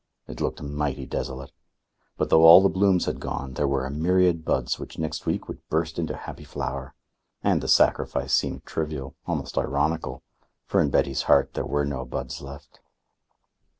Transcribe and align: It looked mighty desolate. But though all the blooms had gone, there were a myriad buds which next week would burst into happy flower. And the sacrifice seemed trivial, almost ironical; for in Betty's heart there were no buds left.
It 0.27 0.41
looked 0.41 0.63
mighty 0.63 1.05
desolate. 1.05 1.51
But 2.17 2.31
though 2.31 2.41
all 2.41 2.63
the 2.63 2.69
blooms 2.71 3.05
had 3.05 3.19
gone, 3.19 3.53
there 3.53 3.67
were 3.67 3.85
a 3.85 3.91
myriad 3.91 4.43
buds 4.43 4.79
which 4.79 4.97
next 4.97 5.27
week 5.27 5.47
would 5.47 5.69
burst 5.69 5.99
into 5.99 6.15
happy 6.17 6.43
flower. 6.43 6.95
And 7.43 7.61
the 7.61 7.67
sacrifice 7.67 8.33
seemed 8.33 8.65
trivial, 8.65 9.13
almost 9.27 9.59
ironical; 9.59 10.23
for 10.65 10.81
in 10.81 10.89
Betty's 10.89 11.21
heart 11.29 11.53
there 11.53 11.67
were 11.67 11.85
no 11.85 12.03
buds 12.03 12.41
left. 12.41 12.79